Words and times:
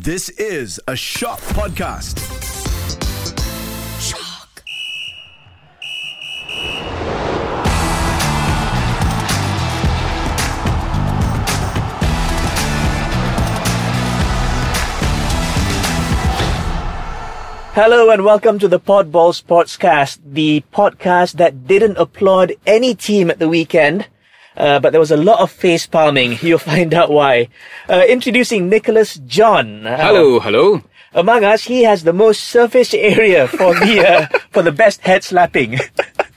This 0.00 0.30
is 0.30 0.80
a 0.88 0.96
Shock 0.96 1.38
Podcast. 1.40 2.18
Shock. 4.00 4.62
Hello 17.74 18.08
and 18.08 18.24
welcome 18.24 18.58
to 18.58 18.66
the 18.68 18.80
Podball 18.80 19.38
Sportscast, 19.38 20.20
the 20.24 20.64
podcast 20.72 21.34
that 21.34 21.66
didn't 21.66 21.98
applaud 21.98 22.54
any 22.66 22.94
team 22.94 23.30
at 23.30 23.38
the 23.38 23.48
weekend, 23.48 24.06
uh, 24.56 24.80
but 24.80 24.90
there 24.90 25.00
was 25.00 25.10
a 25.10 25.16
lot 25.16 25.40
of 25.40 25.50
face 25.50 25.86
palming. 25.86 26.38
You'll 26.42 26.58
find 26.58 26.92
out 26.94 27.10
why. 27.10 27.48
Uh, 27.88 28.04
introducing 28.08 28.68
Nicholas 28.68 29.16
John. 29.26 29.86
Uh, 29.86 29.96
Hello, 29.96 30.40
hello. 30.40 30.82
Among 31.14 31.44
us, 31.44 31.64
he 31.64 31.82
has 31.84 32.04
the 32.04 32.12
most 32.12 32.44
surface 32.44 32.94
area 32.94 33.46
for 33.46 33.74
the 33.74 34.06
uh, 34.06 34.38
for 34.50 34.62
the 34.62 34.72
best 34.72 35.02
head 35.02 35.22
slapping. 35.24 35.78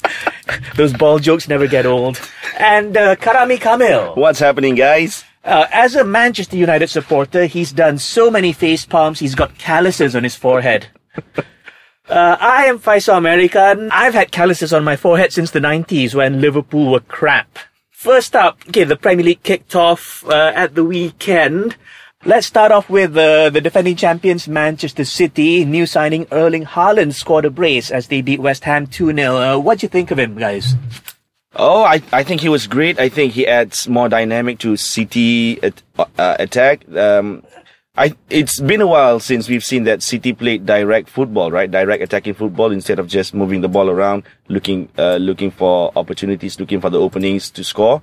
Those 0.75 0.93
ball 0.93 1.19
jokes 1.19 1.47
never 1.47 1.67
get 1.67 1.85
old. 1.85 2.19
And 2.57 2.95
uh, 2.95 3.15
Karami 3.15 3.59
Kamil. 3.59 4.15
What's 4.15 4.39
happening, 4.39 4.75
guys? 4.75 5.23
Uh, 5.45 5.67
as 5.71 5.95
a 5.95 6.03
Manchester 6.03 6.57
United 6.57 6.89
supporter, 6.89 7.45
he's 7.45 7.71
done 7.71 7.99
so 7.99 8.29
many 8.31 8.51
face 8.51 8.85
palms, 8.85 9.19
he's 9.19 9.35
got 9.35 9.57
calluses 9.57 10.15
on 10.15 10.23
his 10.23 10.35
forehead. 10.35 10.87
Uh, 12.07 12.37
I 12.39 12.65
am 12.65 12.79
Faisal 12.79 13.17
American. 13.17 13.89
I've 13.91 14.13
had 14.13 14.31
calluses 14.31 14.73
on 14.73 14.83
my 14.83 14.95
forehead 14.95 15.33
since 15.33 15.51
the 15.51 15.59
90s 15.59 16.13
when 16.13 16.41
Liverpool 16.41 16.91
were 16.91 16.99
crap. 16.99 17.57
First 18.05 18.35
up, 18.35 18.59
okay, 18.69 18.83
the 18.83 18.95
Premier 18.95 19.25
League 19.25 19.41
kicked 19.41 19.75
off 19.75 20.23
uh, 20.27 20.51
at 20.53 20.75
the 20.75 20.83
weekend. 20.83 21.75
Let's 22.23 22.45
start 22.45 22.71
off 22.71 22.87
with 22.87 23.17
uh, 23.17 23.49
the 23.49 23.59
defending 23.59 23.95
champions 23.95 24.47
Manchester 24.47 25.05
City. 25.05 25.65
New 25.65 25.87
signing 25.87 26.27
Erling 26.31 26.65
Haaland 26.65 27.15
scored 27.15 27.45
a 27.45 27.49
brace 27.49 27.89
as 27.89 28.09
they 28.09 28.21
beat 28.21 28.39
West 28.39 28.63
Ham 28.65 28.85
2-0. 28.85 29.55
Uh, 29.55 29.59
what 29.59 29.79
do 29.79 29.85
you 29.85 29.89
think 29.89 30.11
of 30.11 30.19
him, 30.19 30.37
guys? 30.37 30.75
Oh, 31.55 31.81
I, 31.81 32.03
I 32.13 32.21
think 32.21 32.41
he 32.41 32.47
was 32.47 32.67
great. 32.67 32.99
I 32.99 33.09
think 33.09 33.33
he 33.33 33.47
adds 33.47 33.89
more 33.89 34.07
dynamic 34.07 34.59
to 34.59 34.77
City 34.77 35.59
at, 35.63 35.81
uh, 35.97 36.35
attack. 36.37 36.87
Um, 36.95 37.41
I 37.97 38.13
it's 38.29 38.59
been 38.59 38.81
a 38.81 38.87
while 38.87 39.19
since 39.19 39.47
we've 39.47 39.63
seen 39.63 39.85
that 39.85 40.03
City 40.03 40.33
played 40.33 40.65
direct 40.65 41.07
football, 41.07 41.51
right? 41.51 41.69
Direct 41.69 42.03
attacking 42.03 42.33
football 42.33 42.71
instead 42.71 42.99
of 42.99 43.07
just 43.07 43.33
moving 43.33 43.61
the 43.61 43.69
ball 43.69 43.89
around, 43.89 44.23
looking 44.49 44.89
uh, 44.97 45.15
looking 45.15 45.51
for 45.51 45.91
opportunities, 45.95 46.59
looking 46.59 46.81
for 46.81 46.89
the 46.89 46.99
openings 46.99 47.49
to 47.51 47.63
score. 47.63 48.01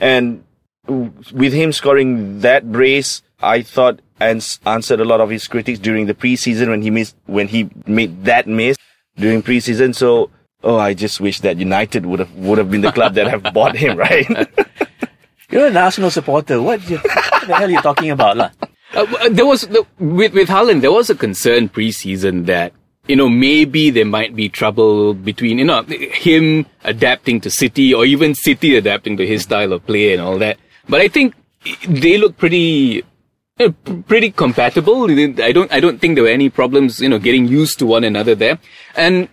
And 0.00 0.44
with 0.86 1.52
him 1.52 1.72
scoring 1.72 2.40
that 2.40 2.72
brace, 2.72 3.22
I 3.40 3.62
thought 3.62 4.00
and 4.18 4.46
answered 4.64 5.00
a 5.00 5.04
lot 5.04 5.20
of 5.20 5.28
his 5.28 5.46
critics 5.46 5.78
during 5.78 6.06
the 6.06 6.14
preseason 6.14 6.68
when 6.68 6.80
he 6.80 6.90
missed 6.90 7.16
when 7.26 7.48
he 7.48 7.68
made 7.86 8.24
that 8.24 8.46
miss 8.46 8.78
during 9.16 9.42
preseason. 9.42 9.94
So 9.94 10.30
oh, 10.62 10.78
I 10.78 10.94
just 10.94 11.20
wish 11.20 11.40
that 11.40 11.58
United 11.58 12.06
would 12.06 12.20
have 12.20 12.34
would 12.34 12.56
have 12.56 12.70
been 12.70 12.80
the 12.80 12.92
club 12.92 13.14
that 13.14 13.26
have 13.26 13.52
bought 13.52 13.76
him, 13.76 13.98
right? 14.08 14.26
You're 15.50 15.66
an 15.66 15.76
Arsenal 15.76 16.10
supporter. 16.10 16.60
What, 16.60 16.88
you, 16.88 16.96
what 16.96 17.46
the 17.46 17.54
hell 17.54 17.68
are 17.68 17.70
you 17.70 17.80
talking 17.80 18.10
about, 18.10 18.36
lah? 18.36 18.50
Uh, 18.94 19.28
there 19.28 19.46
was 19.46 19.62
the, 19.62 19.86
with 19.98 20.32
with 20.34 20.48
Haaland, 20.48 20.80
there 20.80 20.92
was 20.92 21.10
a 21.10 21.14
concern 21.14 21.68
preseason 21.68 22.46
that 22.46 22.72
you 23.06 23.16
know 23.16 23.28
maybe 23.28 23.90
there 23.90 24.04
might 24.04 24.34
be 24.34 24.48
trouble 24.48 25.14
between 25.14 25.58
you 25.58 25.64
know 25.64 25.82
him 25.82 26.66
adapting 26.84 27.40
to 27.40 27.50
City 27.50 27.92
or 27.92 28.04
even 28.04 28.34
City 28.34 28.76
adapting 28.76 29.16
to 29.16 29.26
his 29.26 29.42
style 29.42 29.72
of 29.72 29.84
play 29.86 30.12
and 30.12 30.22
all 30.22 30.38
that. 30.38 30.58
But 30.88 31.00
I 31.00 31.08
think 31.08 31.34
they 31.88 32.18
look 32.18 32.36
pretty 32.36 33.04
you 33.58 33.68
know, 33.68 34.02
pretty 34.02 34.30
compatible. 34.30 35.10
I 35.10 35.52
don't 35.52 35.72
I 35.72 35.80
don't 35.80 36.00
think 36.00 36.14
there 36.14 36.24
were 36.24 36.30
any 36.30 36.50
problems 36.50 37.00
you 37.00 37.08
know 37.08 37.18
getting 37.18 37.46
used 37.46 37.78
to 37.80 37.86
one 37.86 38.04
another 38.04 38.34
there. 38.34 38.58
And 38.96 39.28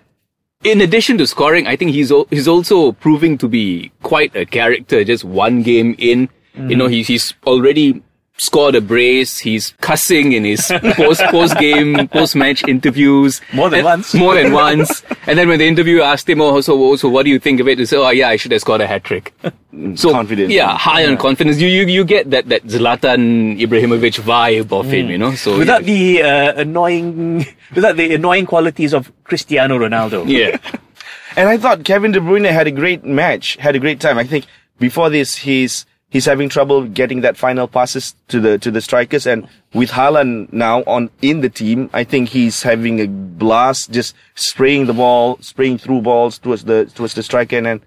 in 0.64 0.82
addition 0.82 1.18
to 1.18 1.28
scoring, 1.28 1.68
I 1.68 1.76
think 1.76 1.92
he's 1.92 2.12
he's 2.30 2.48
also 2.48 2.92
proving 2.94 3.38
to 3.40 3.48
be 3.48 3.92
quite 4.04 4.36
a 4.36 4.46
character. 4.46 5.04
Just 5.04 5.24
one 5.24 5.64
game 5.64 5.96
in, 5.98 6.30
mm. 6.56 6.70
you 6.70 6.76
know, 6.76 6.88
he's 6.88 7.08
he's 7.08 7.34
already 7.46 8.02
scored 8.42 8.74
a 8.74 8.82
brace. 8.82 9.38
He's 9.38 9.74
cussing 9.82 10.34
in 10.34 10.44
his 10.44 10.72
post 10.98 11.22
post 11.30 11.58
game 11.58 12.08
post 12.18 12.36
match 12.36 12.68
interviews 12.68 13.40
more 13.54 13.70
than 13.70 13.86
once. 13.86 14.14
More 14.22 14.36
than 14.36 14.52
once. 14.66 15.04
And 15.28 15.38
then 15.38 15.48
when 15.48 15.60
the 15.60 15.68
interviewer 15.68 16.02
asked 16.02 16.28
him, 16.28 16.42
"Oh, 16.42 16.60
so 16.62 16.96
so 16.96 17.08
what 17.08 17.24
do 17.24 17.30
you 17.30 17.40
think 17.40 17.60
of 17.60 17.68
it?" 17.68 17.78
He 17.80 17.86
said, 17.86 18.00
"Oh, 18.00 18.10
yeah, 18.10 18.30
I 18.30 18.36
should 18.36 18.52
have 18.52 18.62
scored 18.62 18.82
a 18.82 18.88
hat 18.88 19.04
trick." 19.04 19.34
So 19.96 20.12
confidence. 20.12 20.52
Yeah, 20.52 20.78
high 20.78 21.04
yeah. 21.04 21.10
on 21.10 21.18
confidence. 21.18 21.60
You 21.60 21.70
you 21.70 21.86
you 21.86 22.04
get 22.04 22.30
that 22.32 22.50
that 22.50 22.66
Zlatan 22.66 23.60
Ibrahimovic 23.60 24.20
vibe 24.20 24.72
of 24.74 24.88
mm. 24.88 24.92
him, 24.92 25.10
you 25.10 25.18
know. 25.18 25.36
So 25.36 25.58
without 25.58 25.86
yeah. 25.86 25.94
the 25.94 26.22
uh, 26.24 26.62
annoying 26.62 27.46
without 27.76 27.96
the 27.96 28.14
annoying 28.16 28.46
qualities 28.46 28.94
of 28.94 29.12
Cristiano 29.24 29.78
Ronaldo. 29.78 30.28
Yeah. 30.28 30.58
and 31.38 31.48
I 31.48 31.58
thought 31.58 31.86
Kevin 31.86 32.12
De 32.12 32.20
Bruyne 32.20 32.52
had 32.52 32.68
a 32.68 32.72
great 32.72 33.06
match, 33.06 33.56
had 33.58 33.76
a 33.76 33.80
great 33.80 34.00
time. 34.00 34.18
I 34.18 34.26
think 34.26 34.46
before 34.80 35.10
this, 35.10 35.36
he's 35.36 35.86
he's 36.12 36.26
having 36.26 36.50
trouble 36.50 36.86
getting 36.86 37.22
that 37.22 37.36
final 37.36 37.68
passes 37.68 38.14
to 38.28 38.40
the 38.40 38.60
to 38.60 38.70
the 38.70 38.82
strikers. 38.82 39.26
And 39.26 39.48
with 39.74 39.90
Haaland 39.90 40.54
now 40.54 40.84
on 40.84 41.10
in 41.24 41.42
the 41.42 41.50
team, 41.50 41.90
I 41.94 42.04
think 42.04 42.30
he's 42.30 42.62
having 42.62 43.00
a 43.00 43.08
blast, 43.08 43.90
just 43.92 44.14
spraying 44.36 44.86
the 44.86 44.94
ball, 44.94 45.40
spraying 45.42 45.80
through 45.80 46.02
balls 46.02 46.38
towards 46.38 46.66
the 46.66 46.86
towards 46.86 47.16
the 47.16 47.24
striker, 47.24 47.58
and 47.58 47.82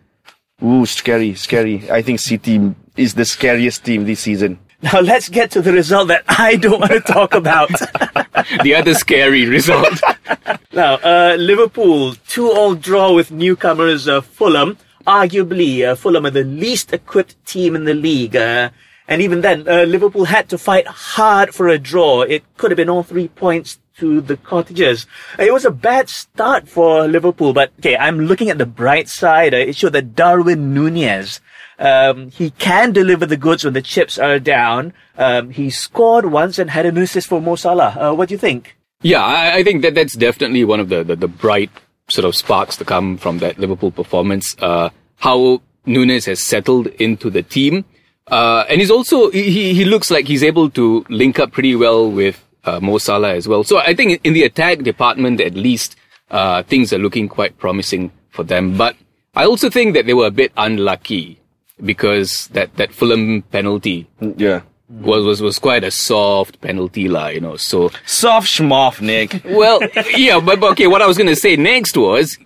ooh, 0.64 0.86
scary, 0.86 1.34
scary. 1.34 1.88
I 1.90 2.02
think 2.02 2.18
City 2.18 2.74
is 2.96 3.14
the 3.14 3.24
scariest 3.24 3.84
team 3.84 4.04
this 4.04 4.20
season. 4.20 4.58
Now 4.84 5.00
let's 5.00 5.30
get 5.30 5.50
to 5.52 5.62
the 5.62 5.72
result 5.72 6.08
that 6.08 6.24
I 6.28 6.56
don't 6.56 6.78
want 6.78 6.92
to 6.92 7.00
talk 7.00 7.32
about. 7.32 7.70
the 8.62 8.74
other 8.76 8.92
scary 8.92 9.46
result. 9.46 9.98
now, 10.74 10.96
uh, 10.96 11.36
Liverpool 11.38 12.16
two-all 12.28 12.74
draw 12.74 13.14
with 13.14 13.30
newcomers 13.30 14.06
uh, 14.06 14.20
Fulham 14.20 14.76
arguably 15.06 15.86
uh, 15.86 15.94
Fulham 15.94 16.26
are 16.26 16.30
the 16.30 16.44
least 16.44 16.92
equipped 16.92 17.44
team 17.46 17.76
in 17.76 17.84
the 17.84 17.94
league. 17.94 18.36
Uh, 18.36 18.70
and 19.06 19.20
even 19.20 19.42
then, 19.42 19.68
uh, 19.68 19.82
Liverpool 19.82 20.24
had 20.24 20.48
to 20.48 20.58
fight 20.58 20.86
hard 20.86 21.54
for 21.54 21.68
a 21.68 21.78
draw. 21.78 22.22
It 22.22 22.42
could 22.56 22.70
have 22.70 22.76
been 22.76 22.88
all 22.88 23.02
three 23.02 23.28
points 23.28 23.78
to 23.98 24.20
the 24.20 24.36
Cottagers. 24.36 25.06
It 25.38 25.52
was 25.52 25.64
a 25.64 25.70
bad 25.70 26.08
start 26.08 26.68
for 26.68 27.06
Liverpool, 27.06 27.52
but 27.52 27.72
okay, 27.78 27.96
I'm 27.96 28.20
looking 28.20 28.50
at 28.50 28.58
the 28.58 28.66
bright 28.66 29.08
side. 29.08 29.54
Uh, 29.54 29.58
it 29.58 29.76
showed 29.76 29.92
that 29.92 30.16
Darwin 30.16 30.74
Nunez, 30.74 31.40
um, 31.78 32.30
he 32.30 32.50
can 32.50 32.92
deliver 32.92 33.26
the 33.26 33.36
goods 33.36 33.64
when 33.64 33.74
the 33.74 33.82
chips 33.82 34.18
are 34.18 34.38
down. 34.38 34.94
Um, 35.16 35.50
he 35.50 35.70
scored 35.70 36.26
once 36.26 36.58
and 36.58 36.70
had 36.70 36.86
an 36.86 36.98
assist 36.98 37.28
for 37.28 37.40
Mo 37.40 37.56
Salah. 37.56 37.96
Uh, 37.98 38.14
what 38.14 38.28
do 38.28 38.34
you 38.34 38.38
think? 38.38 38.76
Yeah, 39.02 39.22
I, 39.22 39.56
I, 39.56 39.64
think 39.64 39.82
that 39.82 39.94
that's 39.94 40.14
definitely 40.14 40.64
one 40.64 40.80
of 40.80 40.88
the, 40.88 41.04
the, 41.04 41.14
the 41.14 41.28
bright 41.28 41.70
sort 42.08 42.24
of 42.24 42.36
sparks 42.36 42.76
to 42.76 42.84
come 42.84 43.16
from 43.16 43.38
that 43.38 43.58
Liverpool 43.58 43.90
performance. 43.90 44.56
Uh, 44.58 44.90
how 45.16 45.60
Nunez 45.86 46.26
has 46.26 46.42
settled 46.42 46.86
into 46.98 47.30
the 47.30 47.42
team. 47.42 47.84
Uh, 48.26 48.64
and 48.68 48.80
he's 48.80 48.90
also, 48.90 49.30
he, 49.30 49.74
he 49.74 49.84
looks 49.84 50.10
like 50.10 50.26
he's 50.26 50.42
able 50.42 50.70
to 50.70 51.04
link 51.08 51.38
up 51.38 51.52
pretty 51.52 51.76
well 51.76 52.10
with, 52.10 52.42
uh, 52.64 52.80
Mo 52.80 52.98
Salah 52.98 53.34
as 53.34 53.46
well. 53.46 53.64
So 53.64 53.78
I 53.78 53.94
think 53.94 54.20
in 54.24 54.32
the 54.32 54.44
attack 54.44 54.78
department, 54.78 55.40
at 55.40 55.54
least, 55.54 55.96
uh, 56.30 56.62
things 56.62 56.92
are 56.92 56.98
looking 56.98 57.28
quite 57.28 57.58
promising 57.58 58.10
for 58.30 58.42
them. 58.42 58.76
But 58.76 58.96
I 59.34 59.44
also 59.44 59.68
think 59.68 59.94
that 59.94 60.06
they 60.06 60.14
were 60.14 60.26
a 60.26 60.30
bit 60.30 60.52
unlucky 60.56 61.40
because 61.84 62.48
that, 62.48 62.74
that 62.76 62.92
Fulham 62.92 63.42
penalty. 63.42 64.08
Yeah 64.20 64.62
was 64.88 65.24
was 65.24 65.40
was 65.40 65.58
quite 65.58 65.84
a 65.84 65.90
soft 65.90 66.60
penalty 66.60 67.08
lah, 67.08 67.28
you 67.28 67.40
know. 67.40 67.56
So 67.56 67.90
soft 68.06 68.48
schmoff, 68.48 69.00
Nick. 69.00 69.42
well, 69.56 69.80
yeah, 70.16 70.40
but, 70.40 70.60
but 70.60 70.72
okay. 70.72 70.86
What 70.86 71.02
I 71.02 71.06
was 71.06 71.16
gonna 71.16 71.36
say 71.36 71.56
next 71.56 71.96
was, 71.96 72.38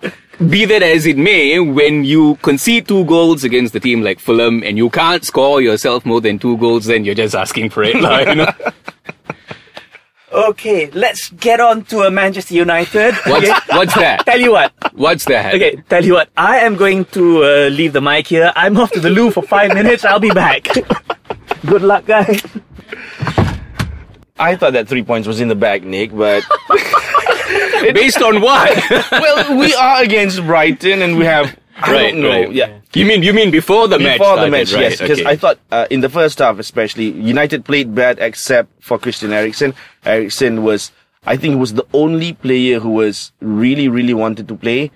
be 0.49 0.65
that 0.65 0.83
as 0.83 1.07
it 1.07 1.17
may, 1.19 1.59
when 1.59 2.05
you 2.05 2.37
concede 2.43 2.87
two 2.87 3.05
goals 3.05 3.45
against 3.45 3.73
the 3.73 3.81
team 3.81 4.03
like 4.03 4.21
Fulham 4.21 4.63
and 4.63 4.77
you 4.77 4.89
can't 4.91 5.25
score 5.25 5.61
yourself 5.61 6.07
more 6.07 6.21
than 6.21 6.39
two 6.39 6.57
goals, 6.59 6.87
then 6.87 7.05
you're 7.05 7.15
just 7.15 7.35
asking 7.35 7.71
for 7.71 7.83
it, 7.83 7.97
lah, 7.97 8.21
you 8.21 8.35
know. 8.35 8.53
Okay, 10.31 10.91
let's 10.91 11.31
get 11.31 11.59
on 11.59 11.85
to 11.87 12.01
a 12.03 12.11
Manchester 12.11 12.55
United. 12.55 13.15
What's, 13.27 13.49
okay. 13.49 13.77
what's 13.77 13.95
that? 13.95 14.27
Tell 14.27 14.39
you 14.39 14.53
what. 14.53 14.73
What's 14.93 15.25
that? 15.25 15.55
Okay, 15.55 15.77
tell 15.89 16.05
you 16.05 16.13
what. 16.13 16.29
I 16.37 16.59
am 16.59 16.77
going 16.77 17.07
to 17.07 17.43
uh, 17.43 17.69
leave 17.69 17.95
the 17.95 18.03
mic 18.03 18.27
here. 18.27 18.53
I'm 18.55 18.77
off 18.77 18.93
to 18.93 19.01
the 19.01 19.09
loo 19.09 19.31
for 19.31 19.43
five 19.43 19.73
minutes. 19.73 20.05
I'll 20.05 20.21
be 20.21 20.31
back. 20.31 20.69
Good 21.67 21.83
luck, 21.83 22.07
guys. 22.07 22.43
I 24.39 24.55
thought 24.55 24.75
that 24.75 24.89
three 24.89 25.03
points 25.03 25.27
was 25.27 25.41
in 25.41 25.49
the 25.49 25.57
bag, 25.57 25.85
Nick, 25.85 26.15
but. 26.15 26.45
Based 27.95 28.23
on 28.23 28.41
what? 28.41 28.91
well, 29.13 29.59
we 29.59 29.75
are 29.75 30.03
against 30.03 30.43
Brighton 30.43 31.03
and 31.03 31.19
we 31.19 31.25
have. 31.25 31.59
I 31.77 31.93
right, 31.93 32.11
don't 32.11 32.23
know. 32.23 32.31
Right. 32.31 32.53
Yeah. 32.53 32.81
You 32.95 33.07
mean 33.07 33.23
you 33.23 33.33
mean 33.33 33.51
before 33.51 33.87
the 33.87 33.99
before 33.99 34.09
match? 34.09 34.19
Before 34.19 34.41
the 34.41 34.51
match, 34.51 34.73
right, 34.73 34.81
yes. 34.83 35.01
Because 35.01 35.21
okay. 35.21 35.31
I 35.31 35.37
thought 35.37 35.59
uh, 35.71 35.87
in 35.91 36.01
the 36.01 36.09
first 36.09 36.39
half, 36.41 36.59
especially, 36.59 37.11
United 37.11 37.65
played 37.65 37.95
bad 37.95 38.19
except 38.21 38.83
for 38.83 38.99
Christian 38.99 39.33
Eriksen. 39.33 39.75
Eriksen 40.05 40.65
was, 40.65 40.91
I 41.25 41.37
think, 41.37 41.59
was 41.59 41.75
the 41.75 41.87
only 41.93 42.33
player 42.33 42.81
who 42.81 42.91
was 42.91 43.33
really, 43.41 43.89
really 43.89 44.15
wanted 44.15 44.49
to 44.49 44.57
play, 44.57 44.91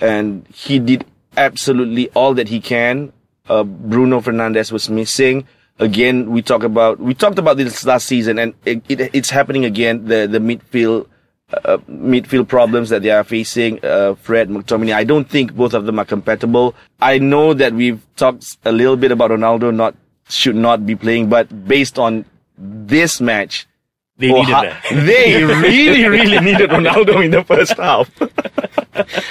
and 0.00 0.46
he 0.52 0.80
did 0.80 1.06
absolutely 1.36 2.10
all 2.10 2.34
that 2.34 2.48
he 2.48 2.60
can. 2.60 3.12
Uh, 3.48 3.62
Bruno 3.62 4.20
Fernandes 4.20 4.72
was 4.72 4.90
missing. 4.90 5.46
Again, 5.78 6.30
we 6.30 6.42
talk 6.42 6.62
about 6.62 6.98
we 6.98 7.14
talked 7.14 7.38
about 7.38 7.56
this 7.56 7.84
last 7.84 8.06
season, 8.06 8.38
and 8.38 8.54
it, 8.64 8.82
it, 8.88 9.00
it's 9.14 9.30
happening 9.30 9.64
again. 9.64 10.06
The 10.06 10.26
the 10.26 10.38
midfield 10.38 11.06
uh, 11.52 11.78
midfield 11.88 12.48
problems 12.48 12.90
that 12.90 13.02
they 13.02 13.10
are 13.10 13.24
facing. 13.24 13.84
Uh, 13.84 14.14
Fred 14.14 14.48
McTominay. 14.48 14.94
I 14.94 15.04
don't 15.04 15.28
think 15.28 15.54
both 15.54 15.74
of 15.74 15.86
them 15.86 15.98
are 15.98 16.04
compatible. 16.04 16.74
I 17.00 17.18
know 17.18 17.54
that 17.54 17.72
we've 17.72 18.00
talked 18.16 18.56
a 18.64 18.72
little 18.72 18.96
bit 18.96 19.12
about 19.12 19.30
Ronaldo 19.30 19.74
not 19.74 19.94
should 20.28 20.56
not 20.56 20.86
be 20.86 20.96
playing, 20.96 21.28
but 21.28 21.66
based 21.66 21.98
on 21.98 22.24
this 22.56 23.20
match. 23.20 23.66
They 24.16 24.30
needed 24.30 24.52
ha- 24.52 24.62
that. 24.62 24.82
they 25.06 25.42
really, 25.62 26.06
really 26.08 26.40
needed 26.40 26.70
Ronaldo 26.70 27.24
in 27.24 27.32
the 27.32 27.42
first 27.44 27.76
half. 27.76 28.10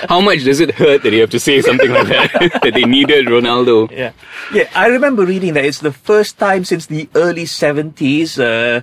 How 0.10 0.20
much 0.20 0.44
does 0.44 0.60
it 0.60 0.72
hurt 0.72 1.04
that 1.04 1.14
you 1.14 1.22
have 1.22 1.30
to 1.30 1.40
say 1.40 1.62
something 1.62 1.90
like 1.90 2.08
that? 2.08 2.60
that 2.62 2.74
they 2.74 2.84
needed 2.84 3.28
Ronaldo. 3.28 3.90
Yeah. 3.92 4.12
Yeah, 4.54 4.70
I 4.76 4.88
remember 4.88 5.26
reading 5.26 5.54
that 5.54 5.64
it's 5.64 5.80
the 5.80 5.94
first 5.94 6.38
time 6.38 6.66
since 6.66 6.88
the 6.88 7.08
early 7.16 7.46
70s, 7.46 8.38
uh, 8.38 8.82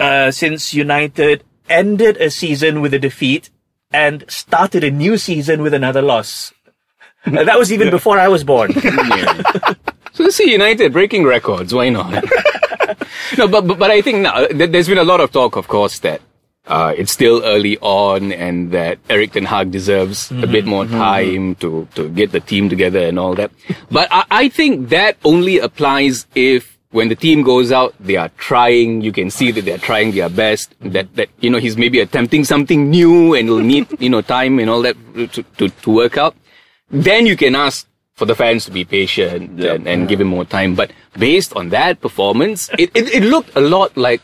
uh, 0.00 0.30
since 0.30 0.72
United 0.72 1.42
ended 1.68 2.16
a 2.18 2.30
season 2.30 2.80
with 2.80 2.94
a 2.94 2.98
defeat 3.00 3.50
and 3.92 4.24
started 4.28 4.84
a 4.84 4.90
new 4.92 5.18
season 5.18 5.60
with 5.62 5.74
another 5.74 6.02
loss. 6.02 6.52
That 7.24 7.58
was 7.58 7.72
even 7.72 7.90
before 7.90 8.20
I 8.20 8.28
was 8.28 8.44
born. 8.44 8.72
So 10.12 10.22
let's 10.22 10.36
see 10.36 10.50
United 10.50 10.92
breaking 10.92 11.24
records. 11.24 11.74
Why 11.74 11.88
not? 11.88 12.24
No, 13.38 13.48
but, 13.48 13.66
but 13.66 13.78
but 13.78 13.90
I 13.90 14.02
think 14.02 14.18
now 14.18 14.34
uh, 14.34 14.48
there's 14.52 14.88
been 14.88 14.98
a 14.98 15.04
lot 15.04 15.20
of 15.20 15.32
talk, 15.32 15.56
of 15.56 15.68
course, 15.68 15.98
that 16.00 16.20
uh, 16.66 16.92
it's 16.96 17.12
still 17.12 17.42
early 17.44 17.78
on 17.78 18.32
and 18.32 18.72
that 18.72 18.98
Erik 19.08 19.32
Ten 19.32 19.44
Hag 19.44 19.70
deserves 19.70 20.30
a 20.30 20.34
mm-hmm, 20.34 20.52
bit 20.52 20.66
more 20.66 20.84
mm-hmm, 20.84 20.98
time 20.98 21.54
mm-hmm. 21.54 21.60
to 21.60 21.88
to 21.94 22.08
get 22.10 22.32
the 22.32 22.40
team 22.40 22.68
together 22.68 23.00
and 23.00 23.18
all 23.18 23.34
that. 23.34 23.50
But 23.90 24.08
I, 24.10 24.24
I 24.30 24.48
think 24.48 24.88
that 24.90 25.16
only 25.24 25.58
applies 25.58 26.26
if 26.34 26.76
when 26.90 27.08
the 27.08 27.14
team 27.14 27.42
goes 27.42 27.72
out, 27.72 27.94
they 28.00 28.16
are 28.16 28.30
trying. 28.36 29.02
You 29.02 29.12
can 29.12 29.30
see 29.30 29.50
that 29.52 29.64
they're 29.64 29.78
trying 29.78 30.12
their 30.12 30.28
best. 30.28 30.74
That 30.80 31.14
that 31.16 31.28
you 31.40 31.50
know 31.50 31.58
he's 31.58 31.76
maybe 31.76 32.00
attempting 32.00 32.44
something 32.44 32.90
new 32.90 33.34
and 33.34 33.48
will 33.48 33.60
need 33.60 33.86
you 34.00 34.10
know 34.10 34.22
time 34.22 34.58
and 34.58 34.70
all 34.70 34.82
that 34.82 34.96
to 35.14 35.42
to, 35.42 35.68
to 35.68 35.90
work 35.90 36.16
out. 36.16 36.34
Then 36.90 37.26
you 37.26 37.36
can 37.36 37.54
ask 37.54 37.86
for 38.16 38.24
the 38.24 38.34
fans 38.34 38.64
to 38.64 38.70
be 38.70 38.84
patient 38.84 39.60
and, 39.60 39.86
and 39.86 40.08
give 40.08 40.20
him 40.20 40.28
more 40.28 40.44
time. 40.44 40.74
But 40.74 40.90
based 41.18 41.54
on 41.54 41.68
that 41.68 42.00
performance, 42.00 42.70
it, 42.78 42.90
it, 42.94 43.12
it 43.14 43.22
looked 43.22 43.54
a 43.54 43.60
lot 43.60 43.96
like 43.96 44.22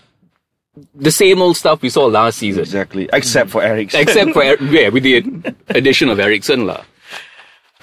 the 0.95 1.11
same 1.11 1.43
old 1.43 1.59
stuff 1.59 1.83
we 1.83 1.91
saw 1.91 2.07
last 2.07 2.39
season. 2.39 2.63
Exactly, 2.63 3.09
except 3.13 3.51
for 3.51 3.63
Eric. 3.63 3.95
Except 3.95 4.33
for, 4.33 4.43
yeah, 4.65 4.89
with 4.89 5.03
the 5.03 5.55
addition 5.69 6.09
of 6.09 6.19
Eriksen. 6.19 6.67
lah. 6.67 6.83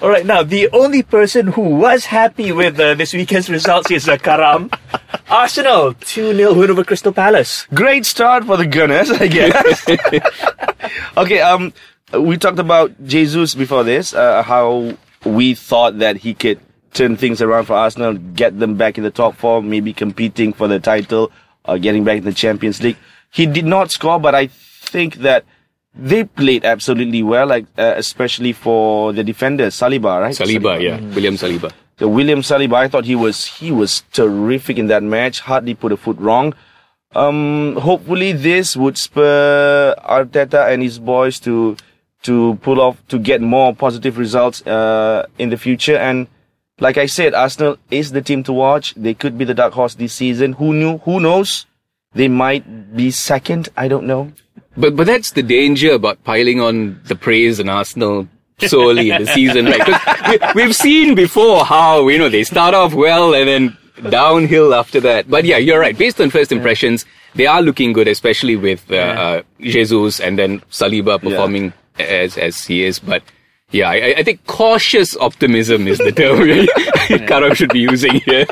All 0.02 0.08
right, 0.08 0.24
now 0.24 0.42
the 0.42 0.68
only 0.72 1.02
person 1.02 1.48
who 1.48 1.60
was 1.60 2.06
happy 2.06 2.52
with 2.52 2.80
uh, 2.80 2.94
this 2.94 3.12
weekend's 3.12 3.50
results 3.50 3.90
is 3.90 4.08
uh, 4.08 4.16
Karam. 4.16 4.70
Arsenal 5.28 5.94
2 5.94 6.34
0 6.34 6.54
win 6.54 6.70
over 6.70 6.82
Crystal 6.82 7.12
Palace. 7.12 7.66
Great 7.74 8.06
start 8.06 8.44
for 8.44 8.56
the 8.56 8.66
Gunners, 8.66 9.10
I 9.10 9.28
guess. 9.28 9.86
okay, 11.18 11.40
um, 11.40 11.72
we 12.18 12.38
talked 12.38 12.58
about 12.58 12.90
Jesus 13.04 13.54
before 13.54 13.84
this, 13.84 14.14
uh, 14.14 14.42
how 14.42 14.96
we 15.24 15.54
thought 15.54 15.98
that 15.98 16.18
he 16.18 16.34
could 16.34 16.60
turn 16.92 17.16
things 17.16 17.40
around 17.40 17.66
for 17.66 17.74
Arsenal, 17.74 18.14
get 18.14 18.58
them 18.58 18.76
back 18.76 18.98
in 18.98 19.04
the 19.04 19.10
top 19.10 19.36
four, 19.36 19.62
maybe 19.62 19.92
competing 19.92 20.52
for 20.52 20.68
the 20.68 20.80
title, 20.80 21.30
or 21.64 21.78
getting 21.78 22.04
back 22.04 22.18
in 22.18 22.24
the 22.24 22.32
Champions 22.32 22.82
League. 22.82 22.96
He 23.30 23.46
did 23.46 23.64
not 23.64 23.90
score, 23.90 24.18
but 24.18 24.34
I 24.34 24.48
think 24.48 25.16
that 25.16 25.44
they 25.94 26.24
played 26.24 26.64
absolutely 26.64 27.22
well, 27.22 27.46
like 27.46 27.66
uh, 27.78 27.94
especially 27.96 28.52
for 28.52 29.12
the 29.12 29.24
defenders, 29.24 29.74
Saliba, 29.74 30.20
right? 30.20 30.34
Saliba, 30.34 30.80
yeah. 30.80 31.00
William 31.14 31.34
Saliba. 31.34 31.72
The 31.98 32.08
William 32.08 32.40
Saliba, 32.40 32.74
I 32.74 32.88
thought 32.88 33.04
he 33.04 33.14
was 33.14 33.44
he 33.44 33.70
was 33.70 34.02
terrific 34.12 34.78
in 34.78 34.86
that 34.86 35.02
match. 35.02 35.40
Hardly 35.40 35.74
put 35.74 35.92
a 35.92 35.96
foot 35.96 36.16
wrong. 36.18 36.54
Um, 37.14 37.76
hopefully 37.76 38.32
this 38.32 38.76
would 38.76 38.96
spur 38.96 39.94
Arteta 39.98 40.72
and 40.72 40.80
his 40.82 40.98
boys 41.00 41.40
to 41.40 41.76
to 42.22 42.58
pull 42.62 42.80
off 42.80 42.96
to 43.08 43.18
get 43.18 43.40
more 43.40 43.74
positive 43.74 44.18
results 44.18 44.66
uh, 44.66 45.26
in 45.38 45.50
the 45.50 45.56
future. 45.56 45.96
And 45.96 46.28
like 46.78 46.96
I 46.98 47.06
said, 47.06 47.34
Arsenal 47.34 47.76
is 47.90 48.12
the 48.12 48.22
team 48.22 48.42
to 48.44 48.52
watch. 48.52 48.94
They 48.94 49.14
could 49.14 49.38
be 49.38 49.44
the 49.44 49.54
dark 49.54 49.72
horse 49.72 49.94
this 49.94 50.14
season. 50.14 50.54
Who 50.54 50.72
knew? 50.74 50.98
Who 50.98 51.20
knows? 51.20 51.66
They 52.12 52.28
might 52.28 52.96
be 52.96 53.10
second. 53.10 53.68
I 53.76 53.88
don't 53.88 54.06
know. 54.06 54.32
But 54.76 54.96
but 54.96 55.06
that's 55.06 55.32
the 55.32 55.42
danger 55.42 55.92
about 55.92 56.22
piling 56.24 56.60
on 56.60 57.00
the 57.04 57.16
praise 57.16 57.60
on 57.60 57.68
Arsenal 57.68 58.28
so 58.58 58.90
early 58.90 59.10
in 59.10 59.24
the 59.24 59.32
season, 59.34 59.66
right? 59.66 60.52
we, 60.54 60.62
we've 60.62 60.76
seen 60.76 61.14
before 61.14 61.64
how 61.64 62.08
you 62.08 62.18
know 62.18 62.28
they 62.28 62.44
start 62.44 62.74
off 62.74 62.94
well 62.94 63.34
and 63.34 63.48
then 63.48 63.76
downhill 64.10 64.74
after 64.74 65.00
that. 65.00 65.28
But 65.28 65.44
yeah, 65.44 65.58
you're 65.58 65.80
right. 65.80 65.96
Based 65.96 66.20
on 66.20 66.30
first 66.30 66.52
impressions, 66.52 67.04
they 67.34 67.46
are 67.46 67.62
looking 67.62 67.92
good, 67.92 68.08
especially 68.08 68.56
with 68.56 68.90
uh, 68.90 68.96
uh, 68.96 69.42
Jesus 69.60 70.20
and 70.20 70.38
then 70.38 70.60
Saliba 70.70 71.20
performing 71.20 71.72
as 72.08 72.38
as 72.38 72.64
he 72.64 72.84
is. 72.84 72.98
But 72.98 73.22
yeah, 73.70 73.88
I, 73.88 74.14
I 74.18 74.22
think 74.22 74.46
cautious 74.46 75.16
optimism 75.16 75.86
is 75.86 75.98
the 75.98 76.12
term 76.12 76.46
Karam 77.26 77.54
should 77.54 77.72
be 77.72 77.80
using 77.80 78.20
here. 78.20 78.46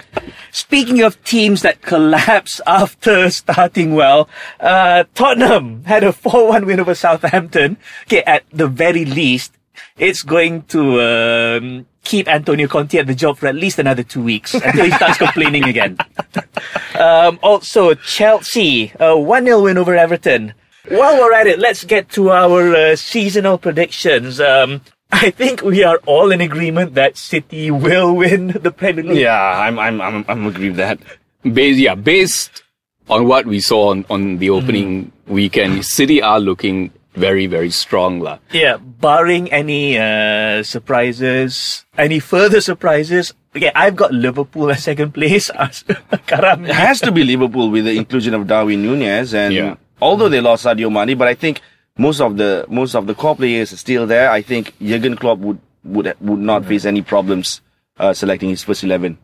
Speaking 0.52 1.02
of 1.02 1.22
teams 1.24 1.62
that 1.62 1.82
collapse 1.82 2.60
after 2.66 3.30
starting 3.42 3.94
well, 3.94 4.28
uh, 4.60 5.04
Tottenham 5.14 5.84
had 5.84 6.04
a 6.04 6.12
4-1 6.12 6.66
win 6.66 6.80
over 6.80 6.94
Southampton. 6.94 7.76
Okay, 8.04 8.22
at 8.22 8.44
the 8.50 8.68
very 8.68 9.04
least, 9.04 9.52
it's 9.98 10.22
going 10.22 10.62
to 10.64 11.00
um, 11.00 11.86
keep 12.04 12.28
Antonio 12.28 12.68
Conte 12.68 12.98
at 12.98 13.06
the 13.06 13.14
job 13.14 13.38
for 13.38 13.46
at 13.46 13.54
least 13.54 13.78
another 13.78 14.02
two 14.02 14.22
weeks 14.22 14.54
until 14.54 14.84
he 14.84 14.90
starts 14.92 15.18
complaining 15.18 15.64
again. 15.64 15.98
um, 16.98 17.38
also, 17.42 17.94
Chelsea, 17.94 18.92
a 18.94 19.14
1-0 19.14 19.62
win 19.62 19.78
over 19.78 19.94
Everton. 19.94 20.54
While 20.88 21.19
we're 21.19 21.32
at 21.34 21.46
it, 21.46 21.58
let's 21.58 21.84
get 21.84 22.08
to 22.10 22.30
our 22.30 22.75
uh, 22.75 22.96
seasonal 22.96 23.58
predictions. 23.58 24.40
Um, 24.40 24.80
I 25.12 25.30
think 25.30 25.62
we 25.62 25.84
are 25.84 25.98
all 26.06 26.30
in 26.30 26.40
agreement 26.40 26.94
that 26.94 27.16
City 27.16 27.70
will 27.70 28.14
win 28.14 28.48
the 28.60 28.70
Premier 28.70 29.04
League. 29.04 29.19
Yeah, 29.19 29.40
I'm 29.40 29.78
I'm 29.78 30.00
I'm 30.00 30.25
I'm 30.28 30.46
agree 30.46 30.69
with 30.69 30.76
that. 30.78 30.98
Based, 31.42 31.78
yeah, 31.78 31.94
based 31.94 32.62
on 33.08 33.26
what 33.26 33.46
we 33.46 33.60
saw 33.60 33.90
on, 33.90 34.04
on 34.10 34.36
the 34.38 34.50
opening 34.50 35.12
weekend, 35.26 35.84
City 35.86 36.20
are 36.20 36.38
looking 36.40 36.92
very, 37.14 37.46
very 37.46 37.70
strong. 37.70 38.20
lah. 38.20 38.38
Yeah, 38.52 38.76
barring 38.76 39.50
any 39.50 39.96
uh, 39.98 40.62
surprises, 40.62 41.84
any 41.96 42.20
further 42.20 42.60
surprises. 42.60 43.32
Okay, 43.56 43.72
I've 43.75 43.96
got 43.96 44.12
Liverpool 44.12 44.70
at 44.70 44.80
second 44.80 45.12
place. 45.14 45.50
Karam. 46.26 46.66
It 46.66 46.75
has 46.75 47.00
to 47.00 47.10
be 47.10 47.25
Liverpool 47.25 47.70
with 47.70 47.86
the 47.86 47.96
inclusion 47.96 48.34
of 48.34 48.46
Darwin 48.46 48.82
Nunez, 48.82 49.32
and 49.34 49.54
Yeah. 49.54 49.76
Although 50.00 50.28
they 50.28 50.40
lost 50.40 50.64
Sadio 50.64 50.90
Mane, 50.92 51.16
but 51.18 51.28
I 51.28 51.34
think 51.34 51.60
most 51.96 52.20
of 52.20 52.37
the 52.37 52.64
most 52.68 52.94
of 52.94 53.06
the 53.06 53.14
core 53.14 53.37
players 53.37 53.73
are 53.73 53.76
still 53.76 54.06
there. 54.06 54.30
I 54.30 54.42
think 54.42 54.75
Jurgen 54.80 55.16
Klopp 55.16 55.38
would 55.38 55.58
would 55.84 56.14
would 56.20 56.38
not 56.40 56.64
face 56.66 56.84
any 56.84 57.02
problems 57.02 57.61
uh, 57.99 58.12
selecting 58.12 58.50
his 58.50 58.62
first 58.64 58.84
eleven. 58.84 59.18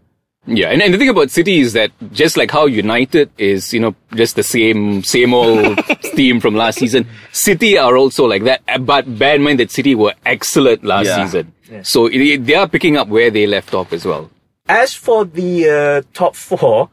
Yeah, 0.46 0.68
and, 0.68 0.82
and 0.82 0.92
the 0.92 0.98
thing 0.98 1.08
about 1.08 1.30
City 1.30 1.60
is 1.60 1.72
that 1.72 1.90
just 2.12 2.36
like 2.36 2.50
how 2.50 2.66
United 2.66 3.30
is, 3.38 3.72
you 3.72 3.80
know, 3.80 3.94
just 4.14 4.36
the 4.36 4.42
same 4.42 5.02
same 5.02 5.32
old 5.32 5.78
team 6.16 6.38
from 6.38 6.54
last 6.54 6.78
season, 6.80 7.06
City 7.32 7.78
are 7.78 7.96
also 7.96 8.26
like 8.26 8.44
that. 8.44 8.60
Uh, 8.68 8.76
But 8.78 9.18
bear 9.18 9.36
in 9.36 9.42
mind 9.42 9.58
that 9.60 9.70
City 9.70 9.94
were 9.94 10.12
excellent 10.26 10.84
last 10.84 11.06
Yeah. 11.06 11.24
season, 11.24 11.52
so 11.82 12.06
it, 12.08 12.20
it- 12.20 12.44
they 12.44 12.56
are 12.56 12.68
picking 12.68 12.98
up 12.98 13.08
where 13.08 13.30
they 13.30 13.46
left 13.46 13.72
off 13.72 13.92
as 13.94 14.04
well. 14.04 14.30
As 14.68 14.92
for 14.92 15.24
the 15.24 15.68
uh, 15.70 16.02
top 16.12 16.36
four, 16.36 16.90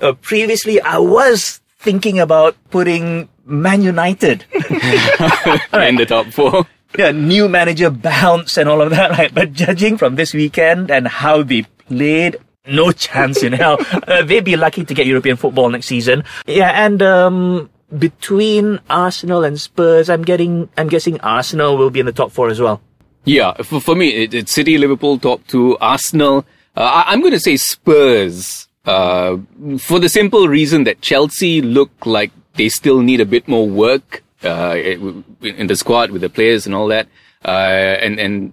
uh, 0.00 0.12
previously 0.22 0.80
I 0.80 0.96
was 0.96 1.60
thinking 1.84 2.18
about 2.18 2.56
putting 2.70 3.28
Man 3.44 3.82
United. 3.82 4.44
In 4.54 5.96
the 5.96 6.06
top 6.08 6.26
four. 6.32 6.66
yeah, 6.98 7.10
new 7.12 7.48
manager 7.48 7.90
bounce 7.90 8.56
and 8.56 8.68
all 8.68 8.80
of 8.80 8.90
that, 8.90 9.10
right? 9.12 9.32
But 9.32 9.52
judging 9.52 9.98
from 9.98 10.16
this 10.16 10.32
weekend 10.32 10.90
and 10.90 11.06
how 11.06 11.42
they 11.42 11.62
played, 11.86 12.36
no 12.66 12.92
chance 12.92 13.42
in 13.42 13.52
hell. 13.52 13.78
Uh, 14.08 14.22
they'd 14.22 14.44
be 14.44 14.56
lucky 14.56 14.84
to 14.84 14.94
get 14.94 15.06
European 15.06 15.36
football 15.36 15.68
next 15.70 15.86
season. 15.86 16.24
Yeah, 16.46 16.70
and 16.84 17.02
um, 17.02 17.70
between 17.98 18.80
Arsenal 18.90 19.44
and 19.44 19.60
Spurs, 19.60 20.08
I'm 20.10 20.22
getting, 20.22 20.68
I'm 20.76 20.88
guessing 20.88 21.20
Arsenal 21.20 21.76
will 21.76 21.90
be 21.90 22.00
in 22.00 22.06
the 22.06 22.12
top 22.12 22.32
four 22.32 22.48
as 22.48 22.60
well. 22.60 22.80
Yeah, 23.24 23.54
for, 23.62 23.80
for 23.80 23.94
me, 23.94 24.08
it, 24.24 24.34
it's 24.34 24.52
City, 24.52 24.76
Liverpool, 24.78 25.18
top 25.18 25.46
two, 25.46 25.78
Arsenal. 25.78 26.44
Uh, 26.76 26.80
I, 26.80 27.12
I'm 27.12 27.20
going 27.20 27.32
to 27.32 27.40
say 27.40 27.56
Spurs, 27.56 28.68
uh, 28.86 29.36
for 29.78 29.98
the 29.98 30.08
simple 30.08 30.48
reason 30.48 30.84
that 30.84 31.00
Chelsea 31.00 31.62
look 31.62 31.90
like 32.04 32.30
they 32.54 32.68
still 32.68 33.00
need 33.00 33.20
a 33.20 33.26
bit 33.26 33.48
more 33.48 33.68
work, 33.68 34.22
uh, 34.44 34.76
in 34.76 35.66
the 35.66 35.76
squad 35.76 36.10
with 36.10 36.20
the 36.20 36.28
players 36.28 36.66
and 36.66 36.74
all 36.74 36.88
that. 36.88 37.08
Uh, 37.44 37.96
and, 38.00 38.18
and 38.18 38.52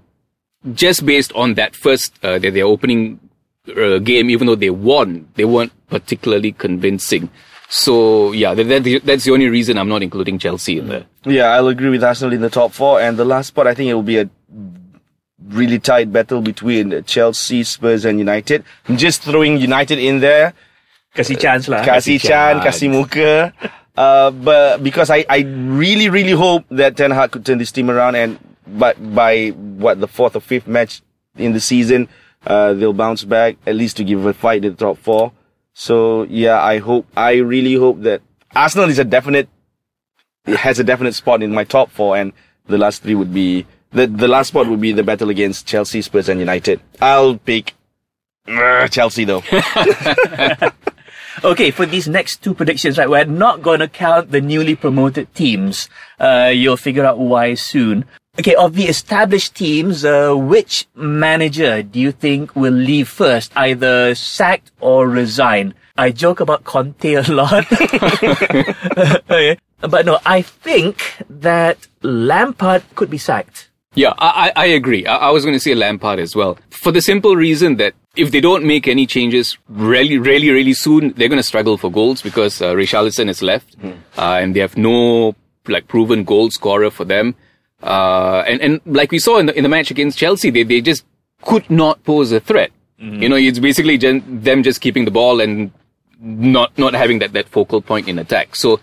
just 0.74 1.06
based 1.06 1.32
on 1.34 1.56
that 1.56 1.76
first, 1.76 2.14
uh, 2.24 2.40
their, 2.40 2.52
their 2.52 2.66
opening 2.66 3.20
uh, 3.78 4.00
game, 4.00 4.30
even 4.30 4.48
though 4.48 4.56
they 4.56 4.70
won, 4.70 5.28
they 5.36 5.46
weren't 5.46 5.72
particularly 5.90 6.52
convincing. 6.52 7.30
So 7.70 8.32
yeah, 8.34 8.54
that, 8.54 8.84
that, 8.84 9.02
that's 9.06 9.24
the 9.24 9.32
only 9.32 9.48
reason 9.48 9.78
I'm 9.78 9.88
not 9.88 10.04
including 10.04 10.40
Chelsea 10.40 10.78
in 10.78 10.90
there. 10.90 11.06
Yeah, 11.24 11.46
I'll 11.46 11.70
agree 11.70 11.90
with 11.90 12.04
Arsenal 12.04 12.34
in 12.34 12.42
the 12.42 12.50
top 12.50 12.74
four, 12.74 13.00
and 13.00 13.18
the 13.18 13.26
last 13.26 13.48
spot 13.48 13.68
I 13.68 13.74
think 13.74 13.90
it 13.90 13.94
will 13.94 14.04
be 14.04 14.18
a 14.18 14.30
really 15.50 15.80
tight 15.80 16.12
battle 16.12 16.42
between 16.42 17.04
Chelsea, 17.04 17.64
Spurs, 17.64 18.06
and 18.06 18.20
United. 18.20 18.64
I'm 18.88 18.98
just 18.98 19.24
throwing 19.24 19.58
United 19.58 20.00
in 20.00 20.20
there 20.20 20.54
Kasih 21.12 21.36
chance 21.36 21.68
lah. 21.68 21.84
kasih 21.84 22.24
chan, 22.24 22.64
kasih 22.64 22.88
muka. 22.88 23.52
Uh, 23.98 24.32
but 24.32 24.80
because 24.80 25.12
I, 25.12 25.26
I 25.28 25.44
really, 25.44 26.08
really 26.08 26.32
hope 26.32 26.64
that 26.72 26.96
Ten 26.96 27.12
Hag 27.12 27.32
could 27.32 27.46
turn 27.46 27.58
this 27.58 27.72
team 27.72 27.92
around 27.92 28.16
and 28.16 28.40
but 28.66 28.96
by 29.14 29.50
what 29.52 30.00
the 30.00 30.08
fourth 30.08 30.36
or 30.36 30.40
fifth 30.40 30.68
match 30.68 31.02
in 31.36 31.52
the 31.52 31.60
season, 31.60 32.08
uh, 32.48 32.72
they'll 32.74 32.96
bounce 32.96 33.26
back 33.26 33.58
at 33.68 33.76
least 33.76 33.98
to 33.98 34.06
give 34.06 34.26
a 34.26 34.34
fight 34.34 34.64
in 34.64 34.72
the 34.72 34.80
top 34.80 34.98
four. 34.98 35.34
So 35.74 36.24
yeah, 36.24 36.64
I 36.64 36.80
hope, 36.80 37.06
I 37.16 37.44
really 37.44 37.76
hope 37.76 38.02
that 38.08 38.22
Arsenal 38.56 38.88
is 38.88 39.00
a 39.00 39.04
definite, 39.04 39.50
it 40.48 40.58
has 40.64 40.80
a 40.80 40.84
definite 40.84 41.14
spot 41.14 41.44
in 41.44 41.52
my 41.52 41.66
top 41.66 41.92
four 41.92 42.16
and 42.16 42.32
the 42.68 42.78
last 42.78 43.04
three 43.04 43.16
would 43.16 43.34
be, 43.34 43.68
the, 43.92 44.08
the 44.08 44.28
last 44.28 44.50
spot 44.50 44.68
would 44.68 44.82
be 44.82 44.92
the 44.92 45.04
battle 45.04 45.30
against 45.30 45.68
Chelsea, 45.68 46.02
Spurs 46.02 46.30
and 46.30 46.40
United. 46.40 46.82
I'll 47.00 47.38
pick 47.38 47.74
uh, 48.48 48.88
Chelsea 48.88 49.26
though. 49.26 49.44
Okay, 51.44 51.72
for 51.72 51.86
these 51.88 52.08
next 52.08 52.44
two 52.44 52.54
predictions, 52.54 52.98
right, 52.98 53.10
we're 53.10 53.26
not 53.26 53.64
going 53.64 53.80
to 53.80 53.88
count 53.88 54.32
the 54.32 54.42
newly 54.42 54.76
promoted 54.76 55.34
teams. 55.34 55.90
Uh, 56.20 56.52
you'll 56.54 56.78
figure 56.78 57.06
out 57.06 57.18
why 57.18 57.56
soon. 57.56 58.06
Okay, 58.38 58.54
of 58.54 58.76
the 58.76 58.84
established 58.84 59.56
teams, 59.56 60.06
uh, 60.06 60.36
which 60.36 60.88
manager 60.94 61.82
do 61.82 62.00
you 62.00 62.12
think 62.12 62.56
will 62.56 62.74
leave 62.74 63.08
first, 63.08 63.52
either 63.56 64.14
sacked 64.14 64.72
or 64.82 65.08
resign? 65.08 65.74
I 65.98 66.12
joke 66.12 66.42
about 66.42 66.64
Conte 66.64 67.14
a 67.14 67.24
lot. 67.24 67.66
okay. 69.32 69.58
But 69.80 70.06
no, 70.06 70.20
I 70.24 70.44
think 70.44 71.02
that 71.28 71.88
Lampard 72.04 72.84
could 72.94 73.10
be 73.10 73.18
sacked. 73.18 73.71
Yeah, 73.94 74.14
I, 74.18 74.54
I, 74.56 74.66
agree. 74.68 75.06
I, 75.06 75.16
I 75.16 75.30
was 75.32 75.44
going 75.44 75.56
to 75.56 75.60
say 75.60 75.76
Lampard 75.76 76.20
as 76.20 76.34
well. 76.34 76.58
For 76.70 76.92
the 76.94 77.02
simple 77.02 77.36
reason 77.36 77.76
that 77.76 77.94
if 78.16 78.32
they 78.32 78.40
don't 78.40 78.64
make 78.64 78.88
any 78.88 79.06
changes 79.06 79.58
really, 79.68 80.18
really, 80.18 80.50
really 80.50 80.74
soon, 80.74 81.12
they're 81.14 81.28
going 81.28 81.42
to 81.42 81.44
struggle 81.44 81.78
for 81.78 81.92
goals 81.92 82.22
because 82.22 82.62
uh, 82.62 82.74
Richarlison 82.74 83.28
is 83.30 83.42
left, 83.42 83.76
uh, 84.18 84.40
and 84.42 84.56
they 84.56 84.62
have 84.62 84.78
no 84.78 85.36
like 85.68 85.88
proven 85.90 86.24
goal 86.24 86.50
scorer 86.52 86.90
for 86.90 87.04
them. 87.04 87.36
Uh, 87.84 88.44
and 88.48 88.62
and 88.62 88.82
like 88.86 89.12
we 89.12 89.20
saw 89.20 89.40
in 89.40 89.48
the 89.48 89.58
in 89.58 89.64
the 89.64 89.70
match 89.70 89.92
against 89.92 90.18
Chelsea, 90.18 90.52
they 90.52 90.64
they 90.64 90.82
just 90.82 91.04
could 91.44 91.70
not 91.70 92.02
pose 92.04 92.32
a 92.32 92.40
threat. 92.40 92.72
You 93.22 93.30
know, 93.30 93.36
it's 93.36 93.60
basically 93.60 93.98
gen- 93.98 94.24
them 94.44 94.62
just 94.62 94.80
keeping 94.80 95.06
the 95.06 95.12
ball 95.12 95.42
and 95.42 95.72
not 96.20 96.78
not 96.78 96.94
having 96.94 97.20
that 97.20 97.34
that 97.34 97.50
focal 97.50 97.82
point 97.82 98.08
in 98.08 98.20
attack. 98.20 98.56
So. 98.56 98.80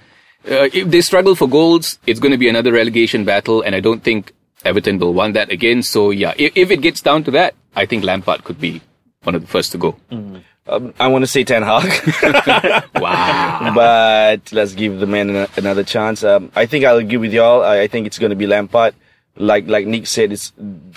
Uh, 0.48 0.68
if 0.72 0.88
they 0.88 1.00
struggle 1.00 1.34
for 1.34 1.48
goals, 1.48 1.98
it's 2.06 2.20
going 2.20 2.30
to 2.30 2.38
be 2.38 2.48
another 2.48 2.72
relegation 2.72 3.24
battle, 3.24 3.60
and 3.60 3.74
I 3.74 3.80
don't 3.80 4.02
think 4.02 4.32
Everton 4.64 4.98
will 4.98 5.14
want 5.14 5.34
that 5.34 5.50
again. 5.50 5.82
So 5.82 6.10
yeah, 6.10 6.34
if, 6.36 6.52
if 6.56 6.70
it 6.70 6.80
gets 6.80 7.00
down 7.00 7.24
to 7.24 7.30
that, 7.32 7.54
I 7.76 7.86
think 7.86 8.04
Lampard 8.04 8.44
could 8.44 8.60
be 8.60 8.80
one 9.22 9.34
of 9.34 9.42
the 9.42 9.48
first 9.48 9.72
to 9.72 9.78
go. 9.78 9.96
Um, 10.10 10.92
I 11.00 11.08
want 11.08 11.22
to 11.22 11.26
say 11.26 11.44
Ten 11.44 11.62
Hag. 11.62 12.84
Wow. 12.94 13.72
but 13.74 14.52
let's 14.52 14.74
give 14.74 14.98
the 14.98 15.06
man 15.06 15.30
an- 15.30 15.48
another 15.56 15.84
chance. 15.84 16.22
Um, 16.24 16.50
I 16.54 16.66
think 16.66 16.84
I'll 16.84 16.96
agree 16.98 17.16
with 17.16 17.32
y'all. 17.32 17.62
I, 17.62 17.80
I 17.82 17.86
think 17.86 18.06
it's 18.06 18.18
going 18.18 18.30
to 18.30 18.36
be 18.36 18.46
Lampard. 18.46 18.94
Like 19.36 19.68
like 19.68 19.86
Nick 19.86 20.06
said, 20.08 20.32
it's 20.32 20.52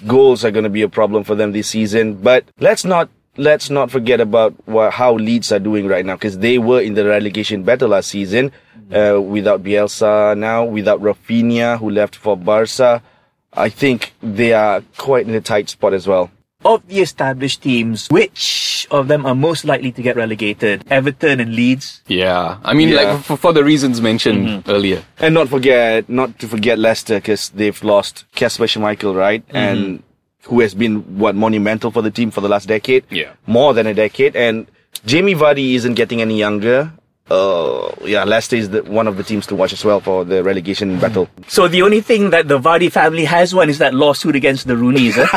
goals 0.08 0.44
are 0.44 0.52
going 0.52 0.64
to 0.64 0.70
be 0.70 0.82
a 0.82 0.90
problem 0.90 1.24
for 1.24 1.36
them 1.36 1.52
this 1.52 1.68
season. 1.70 2.16
But 2.16 2.46
let's 2.60 2.84
not 2.84 3.10
let's 3.38 3.70
not 3.70 3.92
forget 3.92 4.20
about 4.20 4.56
what, 4.68 4.94
how 4.94 5.14
Leeds 5.14 5.52
are 5.52 5.60
doing 5.60 5.88
right 5.88 6.06
now 6.06 6.16
because 6.16 6.40
they 6.40 6.58
were 6.58 6.82
in 6.82 6.96
the 6.96 7.06
relegation 7.06 7.64
battle 7.64 7.90
last 7.90 8.10
season 8.10 8.52
uh, 8.92 9.22
without 9.22 9.64
Bielsa 9.64 10.36
now, 10.38 10.66
without 10.66 11.02
Raphinha 11.02 11.78
who 11.78 11.92
left 11.92 12.16
for 12.16 12.36
Barca. 12.36 13.04
I 13.54 13.70
think 13.70 14.14
they 14.22 14.54
are 14.54 14.82
quite 14.98 15.28
in 15.28 15.36
a 15.36 15.42
tight 15.42 15.70
spot 15.70 15.94
as 15.94 16.08
well. 16.08 16.32
Of 16.64 16.88
the 16.88 17.00
established 17.02 17.64
teams, 17.64 18.08
which 18.10 18.88
of 18.92 19.08
them 19.08 19.26
are 19.26 19.34
most 19.34 19.66
likely 19.66 19.92
to 19.94 20.02
get 20.02 20.16
relegated? 20.16 20.84
Everton 20.92 21.40
and 21.40 21.56
Leeds? 21.56 22.02
yeah, 22.08 22.58
I 22.64 22.74
mean, 22.76 22.90
Yeah. 22.90 23.02
like 23.02 23.24
for, 23.24 23.36
for 23.36 23.52
the 23.54 23.64
reasons 23.64 24.00
mentioned 24.00 24.48
mm-hmm. 24.48 24.70
earlier. 24.70 25.04
And 25.18 25.34
not 25.34 25.50
forget, 25.50 26.08
not 26.08 26.38
to 26.40 26.48
forget 26.48 26.78
Leicester 26.78 27.16
because 27.16 27.50
they've 27.50 27.84
lost 27.84 28.26
Kasper 28.36 28.66
Schmeichel, 28.66 29.16
right? 29.16 29.46
Mm-hmm. 29.48 29.58
And 29.58 30.04
who 30.44 30.60
has 30.60 30.76
been 30.76 31.18
what 31.18 31.36
monumental 31.36 31.90
for 31.90 32.04
the 32.04 32.12
team 32.12 32.30
for 32.30 32.42
the 32.42 32.50
last 32.50 32.68
decade? 32.68 33.06
Yeah. 33.10 33.34
more 33.48 33.74
than 33.74 33.88
a 33.88 33.94
decade. 33.94 34.36
And 34.36 34.68
Jamie 35.06 35.34
Vardy 35.36 35.74
isn't 35.74 35.96
getting 35.96 36.22
any 36.22 36.38
younger. 36.38 36.92
Uh, 37.32 37.96
yeah, 38.04 38.26
Leicester 38.26 38.58
is 38.58 38.72
the, 38.72 38.84
one 38.84 39.08
of 39.08 39.16
the 39.16 39.24
teams 39.24 39.48
to 39.48 39.56
watch 39.56 39.72
as 39.72 39.86
well 39.86 40.02
for 40.02 40.26
the 40.26 40.44
relegation 40.44 41.00
battle. 41.00 41.30
So 41.48 41.70
the 41.70 41.82
only 41.82 42.02
thing 42.02 42.32
that 42.32 42.50
the 42.50 42.60
Vardy 42.60 42.92
family 42.92 43.24
has 43.24 43.56
won 43.56 43.70
is 43.70 43.78
that 43.78 43.94
lawsuit 43.94 44.36
against 44.36 44.68
the 44.68 44.74
Rooneys. 44.74 45.16
eh? 45.18 45.28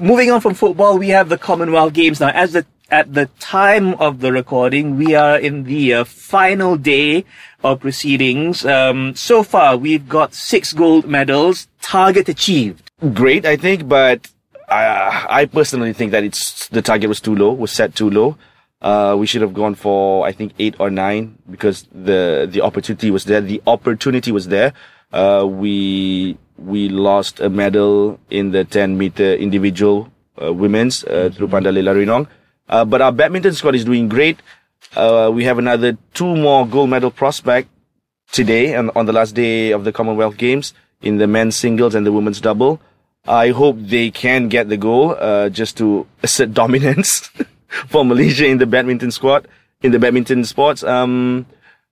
Moving 0.00 0.30
on 0.30 0.40
from 0.40 0.54
football, 0.54 0.96
we 0.98 1.10
have 1.10 1.28
the 1.28 1.36
Commonwealth 1.36 1.92
Games 1.92 2.20
now. 2.20 2.28
As 2.28 2.52
the 2.52 2.64
at 2.90 3.12
the 3.12 3.26
time 3.38 3.94
of 3.94 4.20
the 4.20 4.32
recording, 4.32 4.96
we 4.96 5.14
are 5.14 5.38
in 5.38 5.64
the 5.64 5.94
uh, 5.94 6.04
final 6.04 6.76
day 6.76 7.24
of 7.62 7.80
proceedings. 7.80 8.64
Um, 8.64 9.14
so 9.14 9.42
far, 9.42 9.76
we've 9.76 10.08
got 10.08 10.32
six 10.32 10.72
gold 10.72 11.06
medals. 11.06 11.68
Target 11.82 12.28
achieved. 12.28 12.90
Great, 13.12 13.44
I 13.44 13.56
think, 13.56 13.88
but 13.88 14.30
I, 14.68 15.26
I 15.28 15.44
personally 15.46 15.92
think 15.92 16.12
that 16.12 16.24
it's 16.24 16.68
the 16.68 16.82
target 16.82 17.08
was 17.08 17.20
too 17.20 17.34
low, 17.34 17.52
was 17.52 17.72
set 17.72 17.94
too 17.94 18.08
low. 18.10 18.36
Uh, 18.82 19.16
we 19.18 19.26
should 19.26 19.40
have 19.40 19.54
gone 19.54 19.74
for 19.74 20.26
I 20.26 20.32
think 20.32 20.52
eight 20.58 20.76
or 20.78 20.90
nine 20.90 21.38
because 21.50 21.86
the 21.92 22.46
the 22.50 22.60
opportunity 22.60 23.10
was 23.10 23.24
there. 23.24 23.40
The 23.40 23.62
opportunity 23.66 24.32
was 24.32 24.48
there. 24.48 24.72
Uh, 25.12 25.46
we 25.48 26.36
we 26.58 26.88
lost 26.88 27.40
a 27.40 27.48
medal 27.48 28.18
in 28.30 28.50
the 28.52 28.64
10 28.64 28.96
meter 28.96 29.34
individual 29.34 30.08
uh, 30.40 30.52
women's 30.52 31.04
uh, 31.04 31.30
through 31.34 31.48
Pandelela 31.48 31.94
Rinong. 31.94 32.28
Uh, 32.68 32.84
but 32.84 33.02
our 33.02 33.12
badminton 33.12 33.54
squad 33.54 33.74
is 33.74 33.84
doing 33.84 34.08
great. 34.08 34.40
Uh, 34.96 35.30
we 35.32 35.44
have 35.44 35.58
another 35.58 35.96
two 36.14 36.36
more 36.36 36.66
gold 36.66 36.90
medal 36.90 37.10
prospect 37.10 37.68
today 38.32 38.74
and 38.74 38.90
on 38.94 39.06
the 39.06 39.12
last 39.12 39.34
day 39.34 39.70
of 39.72 39.84
the 39.84 39.92
Commonwealth 39.92 40.36
Games 40.36 40.74
in 41.02 41.18
the 41.18 41.26
men's 41.26 41.56
singles 41.56 41.94
and 41.94 42.06
the 42.06 42.12
women's 42.12 42.40
double. 42.40 42.80
I 43.26 43.50
hope 43.50 43.76
they 43.78 44.10
can 44.10 44.48
get 44.48 44.68
the 44.68 44.76
goal 44.76 45.16
uh, 45.18 45.48
just 45.48 45.76
to 45.78 46.06
assert 46.22 46.52
dominance 46.52 47.30
for 47.88 48.04
Malaysia 48.04 48.46
in 48.46 48.58
the 48.58 48.66
badminton 48.66 49.10
squad 49.10 49.48
in 49.82 49.92
the 49.92 49.98
badminton 49.98 50.44
sports. 50.44 50.82
Um, 50.82 51.46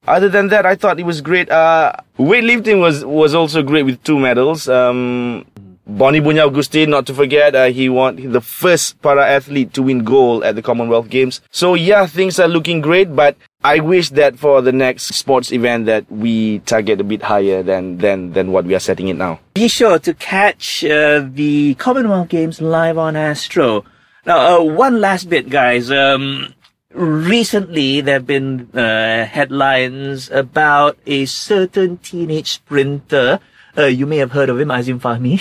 other 0.09 0.29
than 0.29 0.49
that, 0.49 0.67
I 0.67 0.75
thought 0.75 0.99
it 0.99 1.07
was 1.07 1.21
great. 1.21 1.49
Uh, 1.50 1.93
weightlifting 2.19 2.81
was 2.81 3.05
was 3.05 3.35
also 3.35 3.62
great 3.62 3.85
with 3.85 4.02
two 4.02 4.19
medals. 4.19 4.69
Um, 4.69 5.47
Bonnie 5.87 6.21
Bunyau 6.21 6.49
Gustin, 6.49 6.88
not 6.88 7.07
to 7.07 7.14
forget, 7.14 7.55
uh, 7.55 7.67
he 7.67 7.88
won 7.88 8.33
the 8.33 8.41
first 8.41 9.02
para 9.02 9.26
athlete 9.26 9.75
to 9.75 9.83
win 9.83 10.05
gold 10.05 10.45
at 10.45 10.55
the 10.55 10.62
Commonwealth 10.62 11.09
Games. 11.09 11.41
So 11.50 11.75
yeah, 11.75 12.07
things 12.07 12.38
are 12.38 12.49
looking 12.49 12.81
great, 12.81 13.14
but 13.14 13.37
I 13.64 13.81
wish 13.81 14.11
that 14.11 14.38
for 14.38 14.62
the 14.62 14.73
next 14.73 15.14
sports 15.14 15.52
event 15.52 15.87
that 15.87 16.11
we 16.11 16.61
target 16.61 17.00
a 17.00 17.05
bit 17.05 17.23
higher 17.23 17.62
than 17.62 17.99
than 17.99 18.33
than 18.33 18.52
what 18.52 18.64
we 18.64 18.75
are 18.75 18.81
setting 18.81 19.09
it 19.09 19.17
now. 19.17 19.38
Be 19.55 19.69
sure 19.69 19.99
to 20.00 20.14
catch 20.14 20.85
uh, 20.85 21.26
the 21.31 21.75
Commonwealth 21.75 22.29
Games 22.29 22.61
live 22.61 22.99
on 22.99 23.14
Astro. 23.14 23.85
Now, 24.25 24.59
uh, 24.59 24.62
one 24.62 25.00
last 25.00 25.29
bit, 25.29 25.50
guys. 25.50 25.91
Um, 25.91 26.55
recently, 26.93 28.00
there 28.00 28.14
have 28.14 28.26
been 28.26 28.71
uh, 28.73 29.26
headlines 29.26 30.31
about 30.31 30.97
a 31.07 31.26
certain 31.26 31.99
teenage 31.99 32.52
sprinter. 32.52 33.41
Uh, 33.76 33.87
you 33.87 34.07
may 34.07 34.19
have 34.19 34.31
heard 34.31 34.49
of 34.49 34.61
him, 34.61 34.69
Azeem 34.69 35.00
Fahmi. 35.00 35.41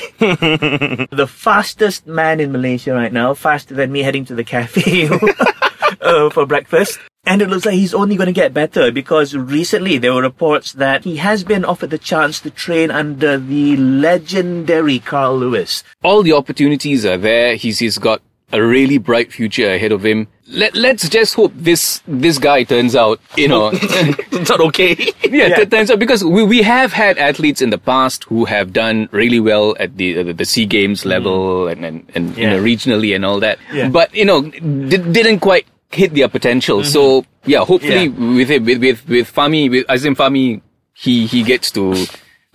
the 1.15 1.27
fastest 1.27 2.07
man 2.07 2.39
in 2.39 2.51
Malaysia 2.51 2.93
right 2.93 3.13
now, 3.13 3.35
faster 3.35 3.75
than 3.75 3.91
me 3.91 4.01
heading 4.01 4.25
to 4.25 4.33
the 4.33 4.43
cafe 4.43 5.07
uh, 6.01 6.29
for 6.31 6.47
breakfast. 6.47 6.97
And 7.23 7.43
it 7.43 7.50
looks 7.50 7.67
like 7.67 7.75
he's 7.75 7.93
only 7.93 8.15
going 8.15 8.33
to 8.33 8.33
get 8.33 8.51
better 8.51 8.91
because 8.91 9.35
recently 9.35 10.00
there 10.00 10.13
were 10.13 10.23
reports 10.23 10.73
that 10.73 11.03
he 11.03 11.17
has 11.17 11.43
been 11.43 11.63
offered 11.63 11.91
the 11.91 12.00
chance 12.00 12.39
to 12.39 12.50
train 12.50 12.89
under 12.89 13.38
the 13.38 13.77
legendary 13.77 14.97
Carl 14.97 15.38
Lewis. 15.38 15.83
All 16.03 16.23
the 16.23 16.33
opportunities 16.33 17.05
are 17.05 17.17
there. 17.17 17.55
He's 17.57 17.77
he's 17.77 18.00
got 18.00 18.23
a 18.53 18.62
really 18.62 18.98
bright 18.98 19.31
future 19.31 19.70
ahead 19.72 19.91
of 19.91 20.03
him. 20.05 20.27
Let 20.48 20.75
let's 20.75 21.08
just 21.08 21.36
hope 21.36 21.53
this 21.55 22.01
this 22.08 22.38
guy 22.38 22.63
turns 22.63 22.96
out, 22.96 23.22
you 23.38 23.48
know, 23.48 23.70
it's 23.74 24.50
not 24.50 24.60
okay. 24.60 24.96
yeah, 25.24 25.48
Yeah. 25.48 25.55
t- 25.55 25.65
turns 25.65 25.89
out 25.89 26.00
because 26.00 26.24
we 26.25 26.43
we 26.43 26.62
have 26.62 26.91
had 26.91 27.17
athletes 27.17 27.62
in 27.62 27.70
the 27.70 27.77
past 27.77 28.25
who 28.25 28.43
have 28.46 28.74
done 28.74 29.08
really 29.12 29.39
well 29.39 29.75
at 29.79 29.96
the 29.98 30.17
uh, 30.20 30.24
the, 30.24 30.34
the 30.34 30.46
SEA 30.46 30.65
Games 30.65 31.05
level 31.05 31.67
and 31.70 31.86
and, 31.86 32.12
and 32.15 32.38
you 32.38 32.48
know 32.50 32.62
regionally 32.62 33.15
and 33.15 33.24
all 33.25 33.39
that, 33.39 33.60
Yeah. 33.72 33.88
but 33.89 34.13
you 34.13 34.25
know 34.25 34.41
di- 34.43 34.98
didn't 34.98 35.39
quite 35.39 35.65
hit 35.91 36.13
their 36.13 36.27
potential. 36.27 36.84
So 36.84 37.24
yeah, 37.46 37.63
hopefully 37.63 38.10
with 38.10 38.50
him 38.50 38.65
with 38.65 38.79
with 38.81 39.08
with 39.08 39.31
Fahmi 39.34 39.70
with 39.72 39.88
Azeem 39.88 40.15
Fahmi, 40.15 40.60
he 40.93 41.25
he 41.27 41.43
gets 41.43 41.72
to 41.72 41.96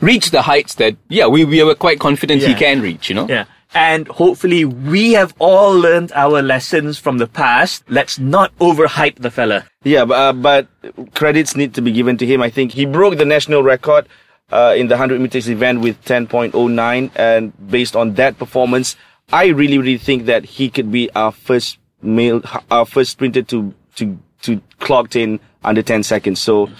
reach 0.01 0.31
the 0.31 0.43
heights 0.43 0.75
that 0.75 0.97
yeah 1.09 1.27
we 1.27 1.45
we 1.47 1.63
were 1.65 1.75
quite 1.75 1.99
confident 1.99 2.43
he 2.43 2.53
can 2.55 2.83
reach. 2.83 3.09
You 3.09 3.15
know. 3.17 3.27
Yeah. 3.29 3.45
And 3.77 4.09
hopefully 4.09 4.65
we 4.65 5.13
have 5.13 5.35
all 5.39 5.79
learned 5.79 6.11
our 6.15 6.41
lessons 6.41 6.99
from 6.99 7.19
the 7.19 7.27
past. 7.27 7.85
Let's 7.91 8.19
not 8.19 8.57
overhype 8.57 9.17
the 9.17 9.31
fella. 9.31 9.67
Yeah, 9.85 10.07
but, 10.07 10.15
uh, 10.15 10.33
but 10.33 11.15
credits 11.15 11.55
need 11.55 11.75
to 11.75 11.83
be 11.83 11.93
given 11.93 12.17
to 12.17 12.25
him. 12.25 12.41
I 12.41 12.49
think 12.49 12.73
he 12.73 12.87
broke 12.87 13.19
the 13.19 13.27
national 13.27 13.63
record 13.63 14.09
uh, 14.51 14.75
in 14.75 14.89
the 14.89 14.95
100 14.95 15.21
meters 15.21 15.51
event 15.51 15.83
with 15.83 16.03
10.09, 16.07 17.11
and 17.17 17.71
based 17.71 17.95
on 17.95 18.15
that 18.15 18.39
performance, 18.39 18.97
I 19.31 19.49
really, 19.49 19.77
really 19.77 19.99
think 19.99 20.25
that 20.25 20.47
he 20.47 20.71
could 20.71 20.91
be 20.91 21.11
our 21.15 21.31
first 21.31 21.77
male, 22.01 22.41
our 22.71 22.87
first 22.87 23.13
sprinter 23.13 23.43
to 23.43 23.75
to 23.97 24.19
to 24.43 24.63
clocked 24.79 25.17
in 25.17 25.39
under 25.63 25.83
10 25.83 26.03
seconds. 26.03 26.41
So 26.41 26.71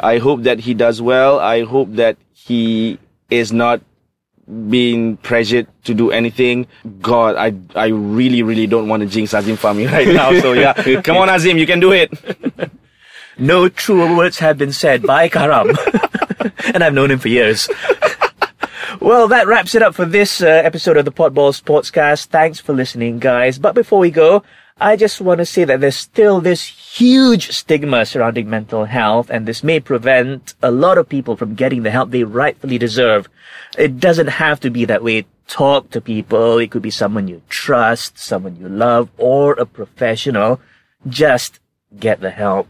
I 0.00 0.18
hope 0.18 0.42
that 0.42 0.58
he 0.60 0.74
does 0.74 1.00
well. 1.00 1.38
I 1.38 1.62
hope 1.62 1.92
that 1.92 2.16
he 2.32 2.98
is 3.28 3.52
not 3.52 3.82
being 4.68 5.16
pressured 5.18 5.66
to 5.84 5.94
do 5.94 6.10
anything. 6.10 6.66
God, 7.00 7.36
I 7.36 7.54
I 7.74 7.88
really 7.88 8.42
really 8.42 8.66
don't 8.66 8.88
want 8.88 9.02
to 9.02 9.08
jinx 9.08 9.32
Azeem 9.32 9.56
Fahmi 9.56 9.90
right 9.92 10.08
now. 10.08 10.38
So 10.40 10.52
yeah, 10.52 10.74
come 11.02 11.16
on 11.16 11.28
Azeem, 11.28 11.58
you 11.58 11.66
can 11.66 11.80
do 11.80 11.92
it. 11.92 12.10
No 13.40 13.70
truer 13.70 14.14
words 14.14 14.38
have 14.40 14.58
been 14.58 14.70
said 14.70 15.02
by 15.02 15.30
Karam. 15.30 15.70
and 16.74 16.84
I've 16.84 16.92
known 16.92 17.10
him 17.10 17.18
for 17.18 17.28
years. 17.28 17.70
well, 19.00 19.28
that 19.28 19.46
wraps 19.46 19.74
it 19.74 19.82
up 19.82 19.94
for 19.94 20.04
this 20.04 20.42
uh, 20.42 20.46
episode 20.46 20.98
of 20.98 21.06
the 21.06 21.10
Podball 21.12 21.58
Sportscast. 21.58 22.26
Thanks 22.26 22.60
for 22.60 22.74
listening, 22.74 23.18
guys. 23.18 23.58
But 23.58 23.74
before 23.74 23.98
we 23.98 24.10
go, 24.10 24.42
I 24.80 24.96
just 24.96 25.20
want 25.20 25.38
to 25.38 25.46
say 25.46 25.64
that 25.64 25.82
there's 25.82 25.96
still 25.96 26.40
this 26.40 26.64
huge 26.64 27.50
stigma 27.50 28.06
surrounding 28.06 28.48
mental 28.48 28.86
health, 28.86 29.28
and 29.28 29.46
this 29.46 29.62
may 29.62 29.78
prevent 29.78 30.54
a 30.62 30.70
lot 30.70 30.96
of 30.96 31.08
people 31.08 31.36
from 31.36 31.54
getting 31.54 31.82
the 31.82 31.90
help 31.90 32.10
they 32.10 32.24
rightfully 32.24 32.78
deserve. 32.78 33.28
It 33.76 34.00
doesn't 34.00 34.28
have 34.28 34.58
to 34.60 34.70
be 34.70 34.86
that 34.86 35.04
way. 35.04 35.26
Talk 35.46 35.90
to 35.90 36.00
people. 36.00 36.58
It 36.58 36.70
could 36.70 36.80
be 36.80 36.90
someone 36.90 37.28
you 37.28 37.42
trust, 37.50 38.18
someone 38.18 38.56
you 38.56 38.68
love, 38.68 39.10
or 39.18 39.52
a 39.52 39.66
professional. 39.66 40.60
Just 41.06 41.60
get 41.98 42.20
the 42.20 42.30
help. 42.30 42.68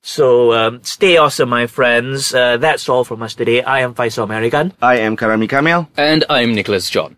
So 0.00 0.52
um, 0.52 0.82
stay 0.82 1.16
awesome, 1.16 1.50
my 1.50 1.68
friends. 1.68 2.34
Uh, 2.34 2.56
that's 2.56 2.88
all 2.88 3.04
from 3.04 3.22
us 3.22 3.34
today. 3.36 3.62
I 3.62 3.80
am 3.80 3.94
Faisal 3.94 4.24
American. 4.24 4.72
I 4.82 4.96
am 4.96 5.16
Karami 5.16 5.48
Kamil. 5.48 5.88
And 5.96 6.24
I'm 6.28 6.56
Nicholas 6.56 6.90
John. 6.90 7.16